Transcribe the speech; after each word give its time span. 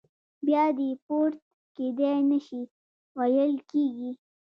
بیا 0.45 0.63
دیپورت 0.77 1.37
کېدای 1.75 2.19
نه 2.31 2.39
شي 2.45 2.61
ویل 3.17 3.55
کېږي. 3.71 4.11